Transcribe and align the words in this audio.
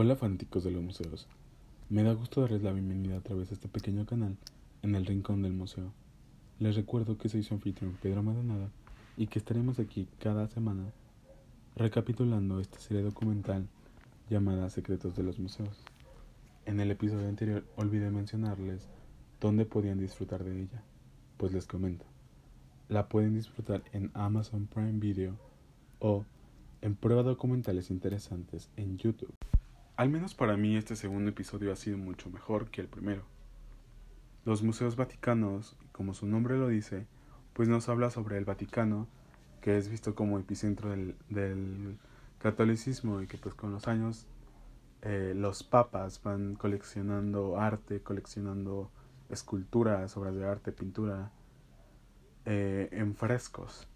Hola 0.00 0.14
fanáticos 0.14 0.62
de 0.62 0.70
los 0.70 0.80
museos. 0.80 1.26
Me 1.88 2.04
da 2.04 2.12
gusto 2.12 2.40
darles 2.40 2.62
la 2.62 2.70
bienvenida 2.70 3.16
a 3.16 3.20
través 3.20 3.48
de 3.48 3.54
este 3.54 3.66
pequeño 3.66 4.06
canal 4.06 4.36
en 4.82 4.94
el 4.94 5.04
rincón 5.04 5.42
del 5.42 5.54
museo. 5.54 5.90
Les 6.60 6.76
recuerdo 6.76 7.18
que 7.18 7.28
soy 7.28 7.42
su 7.42 7.54
anfitrión 7.54 7.98
Pedro 8.00 8.22
Maldonado 8.22 8.70
y 9.16 9.26
que 9.26 9.40
estaremos 9.40 9.80
aquí 9.80 10.06
cada 10.20 10.46
semana 10.46 10.84
recapitulando 11.74 12.60
esta 12.60 12.78
serie 12.78 13.02
documental 13.02 13.66
llamada 14.30 14.70
Secretos 14.70 15.16
de 15.16 15.24
los 15.24 15.40
Museos. 15.40 15.82
En 16.64 16.78
el 16.78 16.92
episodio 16.92 17.28
anterior 17.28 17.64
olvidé 17.74 18.12
mencionarles 18.12 18.86
dónde 19.40 19.64
podían 19.64 19.98
disfrutar 19.98 20.44
de 20.44 20.60
ella, 20.60 20.80
pues 21.38 21.52
les 21.52 21.66
comento. 21.66 22.04
La 22.88 23.08
pueden 23.08 23.34
disfrutar 23.34 23.82
en 23.92 24.12
Amazon 24.14 24.68
Prime 24.68 25.00
Video 25.00 25.34
o 25.98 26.24
en 26.82 26.94
prueba 26.94 27.24
documentales 27.24 27.90
interesantes 27.90 28.70
en 28.76 28.96
YouTube. 28.96 29.34
Al 29.98 30.10
menos 30.10 30.32
para 30.32 30.56
mí 30.56 30.76
este 30.76 30.94
segundo 30.94 31.30
episodio 31.30 31.72
ha 31.72 31.76
sido 31.76 31.98
mucho 31.98 32.30
mejor 32.30 32.70
que 32.70 32.80
el 32.80 32.86
primero. 32.86 33.24
Los 34.44 34.62
museos 34.62 34.94
vaticanos, 34.94 35.76
como 35.90 36.14
su 36.14 36.24
nombre 36.28 36.56
lo 36.56 36.68
dice, 36.68 37.08
pues 37.52 37.68
nos 37.68 37.88
habla 37.88 38.08
sobre 38.08 38.38
el 38.38 38.44
Vaticano, 38.44 39.08
que 39.60 39.76
es 39.76 39.88
visto 39.88 40.14
como 40.14 40.38
epicentro 40.38 40.90
del, 40.90 41.16
del 41.30 41.98
catolicismo 42.38 43.22
y 43.22 43.26
que 43.26 43.38
pues 43.38 43.56
con 43.56 43.72
los 43.72 43.88
años 43.88 44.28
eh, 45.02 45.32
los 45.34 45.64
papas 45.64 46.22
van 46.22 46.54
coleccionando 46.54 47.58
arte, 47.58 48.00
coleccionando 48.00 48.92
esculturas, 49.30 50.16
obras 50.16 50.36
de 50.36 50.46
arte, 50.46 50.70
pintura, 50.70 51.32
eh, 52.44 52.88
en 52.92 53.16
frescos. 53.16 53.88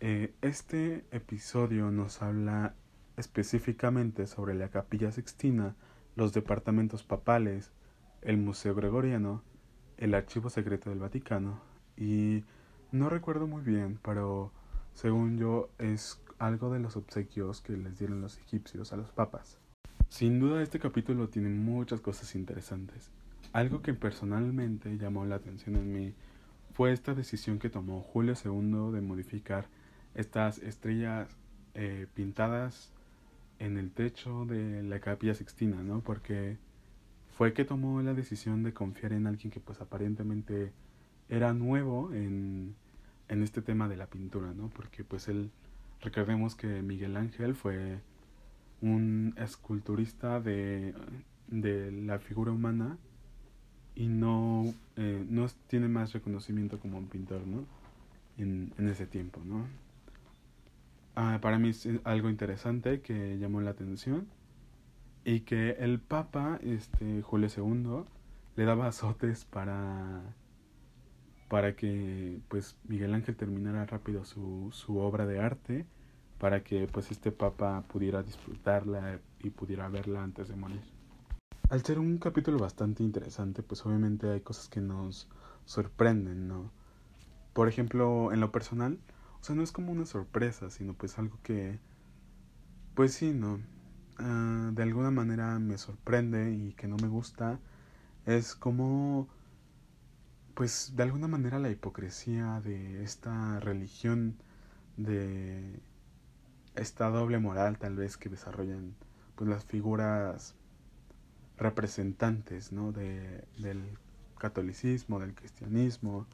Eh, 0.00 0.34
este 0.42 1.06
episodio 1.12 1.92
nos 1.92 2.22
habla 2.22 2.74
específicamente 3.16 4.26
sobre 4.26 4.54
la 4.54 4.68
capilla 4.68 5.10
sixtina, 5.12 5.74
los 6.14 6.32
departamentos 6.32 7.02
papales, 7.02 7.70
el 8.22 8.38
Museo 8.38 8.74
Gregoriano, 8.74 9.42
el 9.96 10.14
Archivo 10.14 10.50
Secreto 10.50 10.90
del 10.90 10.98
Vaticano 10.98 11.60
y 11.96 12.44
no 12.92 13.08
recuerdo 13.08 13.46
muy 13.46 13.62
bien, 13.62 13.98
pero 14.02 14.52
según 14.94 15.38
yo 15.38 15.70
es 15.78 16.20
algo 16.38 16.72
de 16.72 16.80
los 16.80 16.96
obsequios 16.96 17.60
que 17.60 17.76
les 17.76 17.98
dieron 17.98 18.20
los 18.20 18.38
egipcios 18.38 18.92
a 18.92 18.96
los 18.96 19.10
papas. 19.10 19.58
Sin 20.08 20.38
duda 20.38 20.62
este 20.62 20.78
capítulo 20.78 21.28
tiene 21.28 21.48
muchas 21.48 22.00
cosas 22.00 22.34
interesantes. 22.34 23.10
Algo 23.52 23.82
que 23.82 23.94
personalmente 23.94 24.96
llamó 24.98 25.24
la 25.24 25.36
atención 25.36 25.76
en 25.76 25.92
mí 25.92 26.14
fue 26.72 26.92
esta 26.92 27.14
decisión 27.14 27.58
que 27.58 27.70
tomó 27.70 28.02
Julio 28.02 28.34
II 28.42 28.92
de 28.92 29.00
modificar 29.00 29.66
estas 30.14 30.58
estrellas 30.58 31.28
eh, 31.74 32.06
pintadas 32.14 32.92
en 33.58 33.78
el 33.78 33.90
techo 33.90 34.44
de 34.44 34.82
la 34.82 35.00
capilla 35.00 35.34
sixtina, 35.34 35.82
¿no? 35.82 36.00
Porque 36.00 36.58
fue 37.36 37.52
que 37.52 37.64
tomó 37.64 38.00
la 38.02 38.14
decisión 38.14 38.62
de 38.62 38.72
confiar 38.72 39.12
en 39.12 39.26
alguien 39.26 39.50
que 39.50 39.60
pues 39.60 39.80
aparentemente 39.80 40.72
era 41.28 41.52
nuevo 41.52 42.12
en, 42.12 42.74
en 43.28 43.42
este 43.42 43.62
tema 43.62 43.88
de 43.88 43.96
la 43.96 44.06
pintura, 44.06 44.52
¿no? 44.54 44.68
Porque 44.68 45.04
pues 45.04 45.28
él, 45.28 45.50
recordemos 46.00 46.54
que 46.54 46.82
Miguel 46.82 47.16
Ángel 47.16 47.54
fue 47.54 48.00
un 48.80 49.34
esculturista 49.36 50.40
de, 50.40 50.94
de 51.48 51.92
la 51.92 52.18
figura 52.18 52.52
humana 52.52 52.98
y 53.94 54.08
no, 54.08 54.74
eh, 54.96 55.24
no 55.28 55.46
tiene 55.68 55.88
más 55.88 56.12
reconocimiento 56.12 56.78
como 56.78 56.98
un 56.98 57.06
pintor, 57.06 57.46
¿no? 57.46 57.64
En, 58.38 58.72
en 58.78 58.88
ese 58.88 59.06
tiempo, 59.06 59.40
¿no? 59.44 59.66
Ah, 61.16 61.38
para 61.40 61.58
mí 61.58 61.70
es 61.70 61.88
algo 62.04 62.28
interesante 62.28 63.00
que 63.00 63.38
llamó 63.38 63.62
la 63.62 63.70
atención 63.70 64.28
y 65.24 65.40
que 65.40 65.70
el 65.80 65.98
Papa, 65.98 66.60
este 66.62 67.22
Julio 67.22 67.48
II, 67.56 68.04
le 68.54 68.64
daba 68.64 68.86
azotes 68.86 69.44
para 69.46 70.22
para 71.48 71.74
que 71.74 72.40
pues 72.48 72.76
Miguel 72.84 73.14
Ángel 73.14 73.36
terminara 73.36 73.86
rápido 73.86 74.24
su, 74.24 74.68
su 74.72 74.98
obra 74.98 75.26
de 75.26 75.40
arte 75.40 75.86
para 76.38 76.62
que 76.62 76.86
pues 76.86 77.10
este 77.10 77.32
papa 77.32 77.84
pudiera 77.88 78.22
disfrutarla 78.22 79.20
y 79.40 79.50
pudiera 79.50 79.88
verla 79.88 80.22
antes 80.22 80.48
de 80.48 80.56
morir. 80.56 80.82
Al 81.70 81.82
ser 81.82 81.98
un 81.98 82.18
capítulo 82.18 82.58
bastante 82.58 83.02
interesante, 83.02 83.62
pues 83.62 83.84
obviamente 83.86 84.28
hay 84.28 84.40
cosas 84.40 84.68
que 84.68 84.80
nos 84.80 85.28
sorprenden, 85.64 86.46
¿no? 86.46 86.70
Por 87.54 87.68
ejemplo, 87.68 88.32
en 88.32 88.40
lo 88.40 88.52
personal, 88.52 88.98
sea, 89.46 89.56
no 89.56 89.62
es 89.62 89.72
como 89.72 89.92
una 89.92 90.06
sorpresa, 90.06 90.70
sino 90.70 90.94
pues 90.94 91.18
algo 91.18 91.38
que, 91.42 91.78
pues 92.94 93.14
sí, 93.14 93.32
¿no? 93.32 93.60
Uh, 94.18 94.72
de 94.72 94.82
alguna 94.82 95.10
manera 95.10 95.58
me 95.58 95.78
sorprende 95.78 96.52
y 96.52 96.72
que 96.74 96.88
no 96.88 96.96
me 96.96 97.08
gusta. 97.08 97.60
Es 98.26 98.54
como, 98.54 99.28
pues 100.54 100.94
de 100.96 101.02
alguna 101.04 101.28
manera 101.28 101.58
la 101.58 101.70
hipocresía 101.70 102.60
de 102.62 103.04
esta 103.04 103.60
religión, 103.60 104.36
de 104.96 105.80
esta 106.76 107.08
doble 107.10 107.38
moral 107.38 107.78
tal 107.78 107.96
vez 107.96 108.16
que 108.16 108.28
desarrollan 108.28 108.94
pues 109.36 109.48
las 109.50 109.64
figuras 109.64 110.54
representantes, 111.58 112.72
¿no? 112.72 112.92
De, 112.92 113.44
del 113.58 113.98
catolicismo, 114.38 115.20
del 115.20 115.34
cristianismo. 115.34 116.26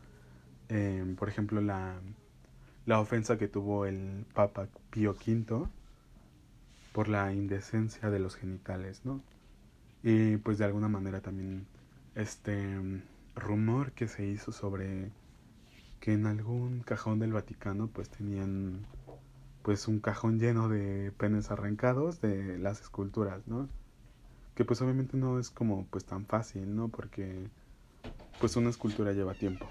Eh, 0.69 1.15
por 1.19 1.29
ejemplo, 1.29 1.61
la 1.61 2.01
la 2.87 3.01
ofensa 3.01 3.39
que 3.39 3.49
tuvo 3.49 3.87
el 3.87 4.27
Papa 4.35 4.69
Pío 4.91 5.13
V 5.13 5.67
por 6.93 7.09
la 7.09 7.33
indecencia 7.33 8.11
de 8.11 8.19
los 8.19 8.37
genitales, 8.37 9.03
¿no? 9.05 9.21
Y 10.03 10.37
pues 10.39 10.59
de 10.59 10.65
alguna 10.65 10.89
manera 10.89 11.21
también 11.21 11.67
este 12.15 12.79
rumor 13.37 13.93
que 13.93 14.09
se 14.09 14.27
hizo 14.27 14.53
sobre 14.53 15.11
que 16.01 16.13
en 16.13 16.27
algún 16.27 16.81
cajón 16.81 17.21
del 17.21 17.33
Vaticano 17.33 17.87
pues 17.87 18.11
tenían 18.11 18.85
pues 19.63 19.87
un 19.87 20.01
cajón 20.01 20.41
lleno 20.41 20.69
de 20.69 21.13
penes 21.13 21.51
arrancados 21.51 22.21
de 22.21 22.59
las 22.59 22.81
esculturas, 22.81 23.47
¿no? 23.47 23.69
Que 24.57 24.65
pues 24.65 24.83
obviamente 24.83 25.17
no 25.17 25.39
es 25.39 25.51
como 25.51 25.87
pues 25.87 26.05
tan 26.05 26.27
fácil, 26.27 26.75
¿no? 26.75 26.89
Porque 26.89 27.47
pues 28.41 28.57
una 28.57 28.71
escultura 28.71 29.13
lleva 29.13 29.35
tiempo. 29.35 29.69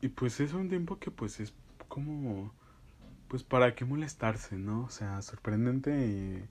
Y 0.00 0.08
pues 0.08 0.40
es 0.40 0.52
un 0.52 0.68
tiempo 0.68 0.98
que 0.98 1.12
pues 1.12 1.38
es 1.38 1.54
como, 1.94 2.52
pues 3.28 3.44
para 3.44 3.76
qué 3.76 3.84
molestarse, 3.84 4.56
¿no? 4.56 4.82
O 4.82 4.90
sea, 4.90 5.22
sorprendente 5.22 6.48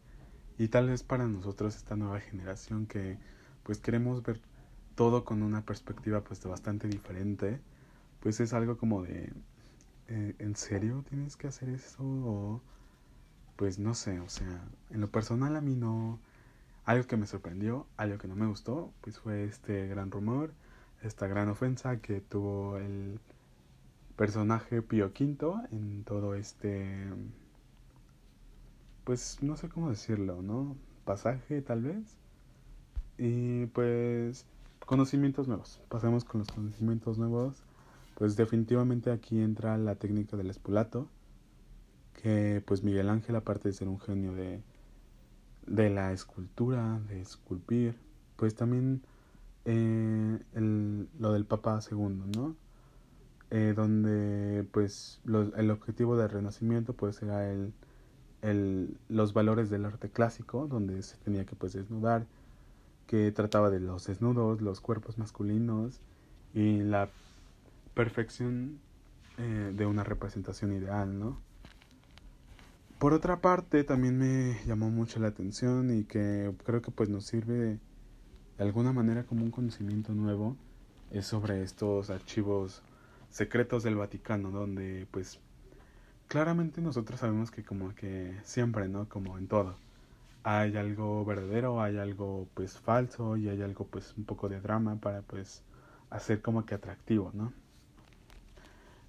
y, 0.57 0.67
tal 0.69 0.87
vez 0.87 1.03
para 1.03 1.27
nosotros 1.27 1.75
esta 1.75 1.97
nueva 1.97 2.21
generación 2.21 2.85
que 2.87 3.17
pues 3.63 3.79
queremos 3.79 4.23
ver 4.23 4.39
todo 4.95 5.25
con 5.25 5.43
una 5.43 5.65
perspectiva 5.65 6.21
pues 6.23 6.41
bastante 6.45 6.87
diferente, 6.87 7.59
pues 8.21 8.39
es 8.39 8.53
algo 8.53 8.77
como 8.77 9.03
de, 9.03 9.33
eh, 10.07 10.35
¿en 10.39 10.55
serio 10.55 11.03
tienes 11.09 11.35
que 11.35 11.47
hacer 11.47 11.67
eso? 11.67 12.03
O, 12.03 12.61
pues 13.57 13.79
no 13.79 13.93
sé, 13.95 14.21
o 14.21 14.29
sea, 14.29 14.63
en 14.91 15.01
lo 15.01 15.09
personal 15.11 15.57
a 15.57 15.61
mí 15.61 15.75
no, 15.75 16.19
algo 16.85 17.05
que 17.05 17.17
me 17.17 17.27
sorprendió, 17.27 17.85
algo 17.97 18.17
que 18.17 18.29
no 18.29 18.35
me 18.35 18.47
gustó, 18.47 18.93
pues 19.01 19.19
fue 19.19 19.43
este 19.43 19.87
gran 19.87 20.09
rumor, 20.09 20.53
esta 21.01 21.27
gran 21.27 21.49
ofensa 21.49 21.97
que 21.97 22.21
tuvo 22.21 22.77
el 22.77 23.19
personaje 24.15 24.81
Pío 24.81 25.07
V 25.07 25.67
en 25.71 26.03
todo 26.03 26.35
este 26.35 27.07
pues 29.03 29.39
no 29.41 29.57
sé 29.57 29.69
cómo 29.69 29.89
decirlo, 29.89 30.41
¿no? 30.41 30.77
Pasaje 31.05 31.61
tal 31.61 31.81
vez. 31.83 32.15
Y 33.17 33.67
pues 33.67 34.45
conocimientos 34.85 35.47
nuevos. 35.47 35.79
Pasemos 35.89 36.23
con 36.23 36.39
los 36.39 36.47
conocimientos 36.49 37.17
nuevos. 37.17 37.63
Pues 38.15 38.35
definitivamente 38.35 39.11
aquí 39.11 39.41
entra 39.41 39.77
la 39.77 39.95
técnica 39.95 40.37
del 40.37 40.49
espulato. 40.49 41.07
Que 42.21 42.63
pues 42.65 42.83
Miguel 42.83 43.09
Ángel, 43.09 43.35
aparte 43.35 43.69
de 43.69 43.73
ser 43.73 43.87
un 43.87 43.99
genio 43.99 44.33
de, 44.33 44.61
de 45.67 45.89
la 45.89 46.13
escultura, 46.13 46.99
de 47.09 47.21
esculpir, 47.21 47.95
pues 48.37 48.55
también 48.55 49.01
eh, 49.65 50.39
el, 50.53 51.09
lo 51.19 51.33
del 51.33 51.45
Papa 51.45 51.79
II, 51.89 51.97
¿no? 52.35 52.55
Eh, 53.55 53.73
donde 53.75 54.65
pues 54.71 55.21
el 55.27 55.69
objetivo 55.69 56.17
del 56.17 56.27
renacimiento 56.27 56.93
pues 56.93 57.21
era 57.21 57.51
el, 57.51 57.71
el, 58.41 58.97
los 59.09 59.33
valores 59.33 59.69
del 59.69 59.85
arte 59.85 60.09
clásico, 60.09 60.65
donde 60.65 61.03
se 61.03 61.17
tenía 61.17 61.45
que 61.45 61.55
pues 61.55 61.73
desnudar, 61.73 62.25
que 63.05 63.31
trataba 63.31 63.69
de 63.69 63.79
los 63.79 64.07
desnudos, 64.07 64.59
los 64.59 64.81
cuerpos 64.81 65.19
masculinos 65.19 66.01
y 66.55 66.79
la 66.79 67.09
perfección 67.93 68.79
eh, 69.37 69.71
de 69.75 69.85
una 69.85 70.03
representación 70.03 70.73
ideal, 70.73 71.19
¿no? 71.19 71.37
Por 72.97 73.13
otra 73.13 73.39
parte, 73.39 73.83
también 73.83 74.17
me 74.17 74.65
llamó 74.65 74.89
mucho 74.89 75.19
la 75.19 75.27
atención 75.27 75.95
y 75.95 76.05
que 76.05 76.51
creo 76.65 76.81
que 76.81 76.89
pues 76.89 77.07
nos 77.07 77.27
sirve 77.27 77.77
de 78.57 78.63
alguna 78.63 78.93
manera 78.93 79.25
como 79.25 79.43
un 79.43 79.51
conocimiento 79.51 80.11
nuevo 80.13 80.57
es 81.11 81.27
sobre 81.27 81.61
estos 81.61 82.09
archivos 82.09 82.81
secretos 83.33 83.83
del 83.83 83.95
Vaticano, 83.95 84.51
donde 84.51 85.07
pues 85.11 85.39
claramente 86.27 86.81
nosotros 86.81 87.19
sabemos 87.19 87.51
que 87.51 87.63
como 87.63 87.95
que 87.95 88.39
siempre, 88.43 88.87
¿no? 88.87 89.09
Como 89.09 89.37
en 89.39 89.47
todo, 89.47 89.75
hay 90.43 90.77
algo 90.77 91.25
verdadero, 91.25 91.81
hay 91.81 91.97
algo 91.97 92.47
pues 92.53 92.77
falso 92.77 93.35
y 93.37 93.49
hay 93.49 93.61
algo 93.63 93.87
pues 93.87 94.13
un 94.17 94.25
poco 94.25 94.49
de 94.49 94.61
drama 94.61 94.97
para 94.97 95.23
pues 95.23 95.63
hacer 96.11 96.41
como 96.41 96.65
que 96.65 96.75
atractivo, 96.75 97.31
¿no? 97.33 97.53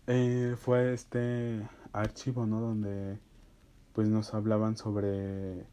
Eh, 0.07 0.57
fue 0.59 0.95
este 0.95 1.69
archivo, 1.93 2.47
¿no? 2.47 2.61
Donde 2.61 3.19
pues 3.93 4.09
nos 4.09 4.33
hablaban 4.35 4.77
sobre 4.79 5.67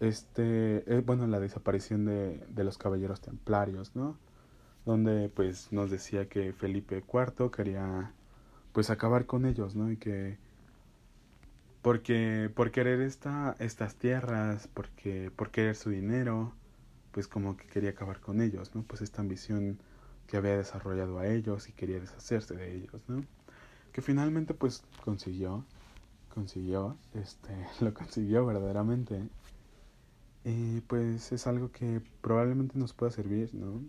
este, 0.00 0.78
eh, 0.92 1.02
bueno, 1.06 1.26
la 1.28 1.38
desaparición 1.40 2.04
de, 2.04 2.38
de 2.48 2.64
los 2.64 2.78
caballeros 2.78 3.20
templarios, 3.20 3.94
¿no? 3.94 4.18
Donde 4.86 5.28
pues 5.28 5.72
nos 5.72 5.90
decía 5.90 6.28
que 6.30 6.54
Felipe 6.54 7.04
IV 7.06 7.50
quería 7.50 8.12
pues 8.72 8.88
acabar 8.88 9.26
con 9.26 9.44
ellos, 9.44 9.74
¿no? 9.76 9.90
Y 9.90 9.98
que 9.98 10.38
porque 11.82 12.50
por 12.54 12.72
querer 12.72 13.00
esta, 13.00 13.54
estas 13.60 13.94
tierras, 13.94 14.68
porque 14.74 15.30
por 15.36 15.50
querer 15.52 15.76
su 15.76 15.90
dinero, 15.90 16.52
pues 17.12 17.28
como 17.28 17.56
que 17.56 17.66
quería 17.68 17.90
acabar 17.90 18.20
con 18.20 18.40
ellos, 18.40 18.74
¿no? 18.74 18.82
Pues 18.82 19.02
esta 19.02 19.22
ambición 19.22 19.78
que 20.26 20.36
había 20.36 20.56
desarrollado 20.56 21.18
a 21.20 21.28
ellos 21.28 21.68
y 21.68 21.72
quería 21.72 22.00
deshacerse 22.00 22.56
de 22.56 22.74
ellos, 22.76 23.00
¿no? 23.08 23.24
Que 23.92 24.02
finalmente 24.02 24.52
pues 24.52 24.82
consiguió, 25.04 25.64
consiguió, 26.34 26.96
este, 27.14 27.50
lo 27.80 27.94
consiguió 27.94 28.44
verdaderamente. 28.44 29.28
Y 30.44 30.80
pues 30.82 31.32
es 31.32 31.46
algo 31.46 31.70
que 31.72 32.00
probablemente 32.20 32.78
nos 32.78 32.92
pueda 32.92 33.12
servir, 33.12 33.54
¿no? 33.54 33.80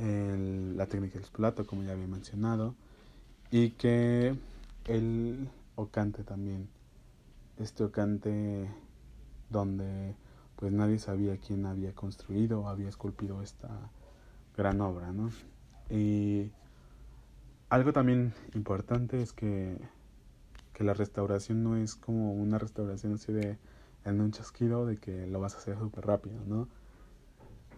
El, 0.00 0.76
la 0.76 0.86
técnica 0.86 1.18
del 1.18 1.28
plato, 1.30 1.66
como 1.66 1.82
ya 1.82 1.92
había 1.92 2.06
mencionado, 2.06 2.74
y 3.50 3.70
que 3.70 4.34
el 4.86 5.48
Ocante 5.76 6.24
también, 6.24 6.68
este 7.58 7.84
Ocante 7.84 8.68
donde 9.50 10.14
pues 10.56 10.72
nadie 10.72 10.98
sabía 10.98 11.36
quién 11.38 11.66
había 11.66 11.94
construido 11.94 12.60
o 12.60 12.68
había 12.68 12.88
esculpido 12.88 13.42
esta 13.42 13.68
gran 14.56 14.80
obra, 14.80 15.12
¿no? 15.12 15.30
Y 15.88 16.50
algo 17.70 17.92
también 17.92 18.34
importante 18.54 19.22
es 19.22 19.32
que, 19.32 19.78
que 20.74 20.84
la 20.84 20.92
restauración 20.92 21.62
no 21.62 21.76
es 21.76 21.94
como 21.94 22.34
una 22.34 22.58
restauración 22.58 23.14
así 23.14 23.32
de 23.32 23.58
en 24.04 24.20
un 24.20 24.32
chasquido 24.32 24.86
de 24.86 24.96
que 24.96 25.26
lo 25.26 25.40
vas 25.40 25.54
a 25.54 25.58
hacer 25.58 25.78
súper 25.78 26.06
rápido, 26.06 26.40
¿no? 26.46 26.68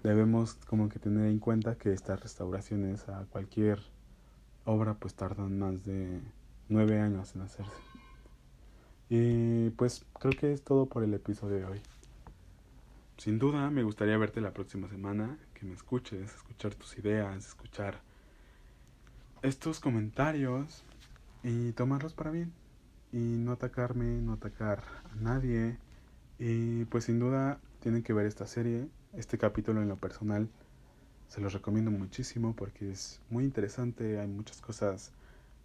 Debemos 0.03 0.55
como 0.67 0.89
que 0.89 0.99
tener 0.99 1.29
en 1.29 1.39
cuenta 1.39 1.77
que 1.77 1.93
estas 1.93 2.21
restauraciones 2.21 3.09
a 3.09 3.25
cualquier 3.27 3.81
obra 4.65 4.95
pues 4.95 5.15
tardan 5.15 5.59
más 5.59 5.85
de 5.85 6.21
nueve 6.69 7.01
años 7.01 7.35
en 7.37 7.43
hacerse. 7.43 7.73
Y 9.09 9.71
pues 9.71 10.05
creo 10.19 10.33
que 10.33 10.53
es 10.53 10.63
todo 10.63 10.87
por 10.87 11.05
el 11.05 11.15
episodio 11.15 11.57
de 11.59 11.65
hoy. 11.67 11.81
Sin 13.19 13.39
duda 13.39 13.71
me 13.71 13.85
gustaría 13.85 14.17
verte 14.17 14.41
la 14.41 14.53
próxima 14.53 14.89
semana, 14.89 15.39
que 15.55 15.67
me 15.67 15.75
escuches, 15.75 16.35
escuchar 16.35 16.75
tus 16.75 16.99
ideas, 16.99 17.47
escuchar 17.47 18.01
estos 19.43 19.81
comentarios 19.81 20.83
y 21.45 21.73
tomarlos 21.73 22.15
para 22.15 22.31
bien. 22.31 22.53
Y 23.13 23.19
no 23.19 23.53
atacarme, 23.53 24.21
no 24.23 24.33
atacar 24.33 24.83
a 25.13 25.15
nadie. 25.15 25.77
Y 26.39 26.87
pues 26.87 27.05
sin 27.05 27.21
duda 27.21 27.61
tienen 27.83 28.03
que 28.05 28.13
ver 28.13 28.27
esta 28.27 28.47
serie, 28.47 28.89
este 29.13 29.39
capítulo 29.39 29.83
en 29.83 29.89
lo 29.89 29.97
personal. 29.97 30.49
Se 31.29 31.41
los 31.41 31.53
recomiendo 31.53 31.91
muchísimo 31.91 32.55
porque 32.55 32.93
es 32.93 33.21
muy 33.29 33.45
interesante, 33.45 34.21
hay 34.21 34.29
muchas 34.29 34.61
cosas 34.61 35.11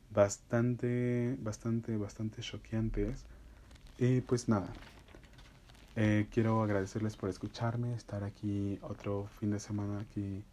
bastante, 0.09 1.37
bastante, 1.39 1.95
bastante 1.95 2.41
choqueantes. 2.41 3.23
Y 3.99 4.21
pues 4.21 4.49
nada, 4.49 4.67
eh, 5.95 6.27
quiero 6.31 6.63
agradecerles 6.63 7.15
por 7.15 7.29
escucharme, 7.29 7.93
estar 7.93 8.23
aquí 8.23 8.79
otro 8.81 9.29
fin 9.39 9.51
de 9.51 9.59
semana 9.59 9.99
aquí 9.99 10.43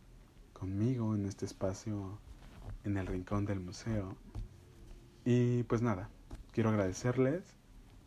conmigo 0.53 1.15
en 1.15 1.27
este 1.27 1.47
espacio 1.47 2.19
en 2.85 2.99
el 2.99 3.07
rincón 3.07 3.47
del 3.47 3.61
museo. 3.61 4.17
Y 5.25 5.63
pues 5.63 5.81
nada, 5.81 6.11
quiero 6.53 6.69
agradecerles 6.69 7.43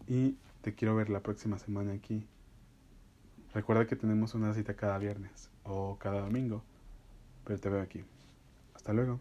y 0.07 0.37
te 0.61 0.75
quiero 0.75 0.95
ver 0.95 1.09
la 1.09 1.21
próxima 1.21 1.57
semana 1.57 1.93
aquí. 1.93 2.27
Recuerda 3.57 3.87
que 3.87 3.95
tenemos 3.95 4.35
una 4.35 4.53
cita 4.53 4.75
cada 4.75 4.99
viernes 4.99 5.49
o 5.63 5.97
cada 5.97 6.21
domingo, 6.21 6.61
pero 7.43 7.59
te 7.59 7.69
veo 7.69 7.81
aquí. 7.81 8.03
Hasta 8.75 8.93
luego. 8.93 9.19